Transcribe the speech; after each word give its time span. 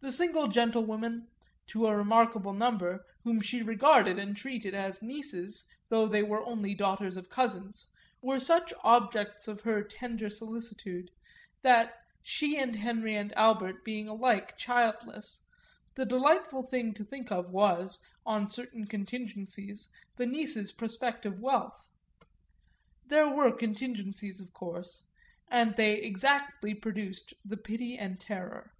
The 0.00 0.10
single 0.10 0.48
gentlewomen, 0.48 1.26
to 1.66 1.86
a 1.86 1.94
remarkable 1.94 2.54
number, 2.54 3.04
whom 3.22 3.42
she 3.42 3.62
regarded 3.62 4.18
and 4.18 4.34
treated 4.34 4.72
as 4.74 5.02
nieces, 5.02 5.66
though 5.90 6.08
they 6.08 6.22
were 6.22 6.42
only 6.46 6.74
daughters 6.74 7.18
of 7.18 7.28
cousins, 7.28 7.88
were 8.22 8.40
such 8.40 8.72
objects 8.82 9.48
of 9.48 9.60
her 9.60 9.82
tender 9.84 10.30
solicitude 10.30 11.10
that, 11.60 12.00
she 12.22 12.56
and 12.56 12.76
Henry 12.76 13.14
and 13.14 13.30
Albert 13.34 13.84
being 13.84 14.08
alike 14.08 14.56
childless, 14.56 15.42
the 15.96 16.06
delightful 16.06 16.62
thing 16.62 16.94
to 16.94 17.04
think 17.04 17.30
of 17.30 17.50
was, 17.50 18.00
on 18.24 18.46
certain 18.48 18.86
contingencies, 18.86 19.90
the 20.16 20.24
nieces' 20.24 20.72
prospective 20.72 21.40
wealth. 21.42 21.90
There 23.06 23.28
were 23.28 23.52
contingencies 23.52 24.40
of 24.40 24.54
course 24.54 25.04
and 25.48 25.76
they 25.76 25.96
exactly 25.96 26.72
produced 26.72 27.34
the 27.44 27.58
pity 27.58 27.98
and 27.98 28.18
terror. 28.18 28.72